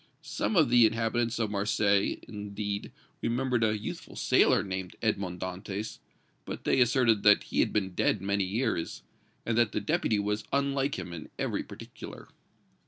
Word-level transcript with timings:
Some 0.23 0.55
of 0.55 0.71
the 0.71 0.87
inhabitants 0.87 1.37
of 1.37 1.51
Marseilles, 1.51 2.17
indeed, 2.27 2.91
remembered 3.21 3.63
a 3.63 3.77
youthful 3.77 4.15
sailor 4.15 4.63
named 4.63 4.95
Edmond 5.03 5.39
Dantès, 5.41 5.99
but 6.43 6.63
they 6.63 6.81
asserted 6.81 7.21
that 7.21 7.43
he 7.43 7.59
had 7.59 7.71
been 7.71 7.91
dead 7.93 8.19
many 8.19 8.43
years, 8.45 9.03
and 9.45 9.55
that 9.59 9.73
the 9.73 9.79
Deputy 9.79 10.17
was 10.17 10.43
unlike 10.51 10.97
him 10.97 11.13
in 11.13 11.29
every 11.37 11.61
particular. 11.61 12.29